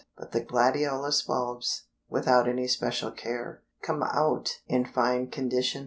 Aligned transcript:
But 0.17 0.31
the 0.31 0.41
gladiolus 0.41 1.21
bulbs, 1.21 1.83
without 2.09 2.49
any 2.49 2.67
special 2.67 3.11
care, 3.11 3.61
come 3.83 4.01
out 4.01 4.59
in 4.65 4.83
fine 4.83 5.29
condition. 5.29 5.79